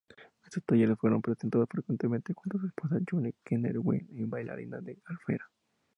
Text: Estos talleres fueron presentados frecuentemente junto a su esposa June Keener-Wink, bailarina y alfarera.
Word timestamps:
Estos 0.45 0.65
talleres 0.65 0.97
fueron 0.97 1.21
presentados 1.21 1.67
frecuentemente 1.69 2.33
junto 2.33 2.57
a 2.57 2.61
su 2.61 2.65
esposa 2.69 2.97
June 3.07 3.35
Keener-Wink, 3.45 4.07
bailarina 4.27 4.79
y 4.83 4.99
alfarera. 5.05 5.47